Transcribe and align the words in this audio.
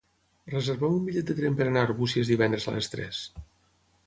Reserva'm 0.53 0.95
un 0.99 1.03
bitllet 1.09 1.29
de 1.31 1.35
tren 1.41 1.57
per 1.59 1.67
anar 1.67 1.83
a 1.85 1.89
Arbúcies 1.91 2.33
divendres 2.35 2.67
a 2.69 2.75
les 2.79 2.91
tres. 2.97 3.23